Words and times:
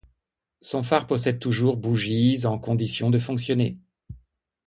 Son 0.61 0.81
phare 0.81 1.05
possède 1.05 1.37
toujours 1.37 1.77
bougies 1.77 2.47
en 2.47 2.57
conditions 2.57 3.11
de 3.11 3.19
fonctionner. 3.19 3.77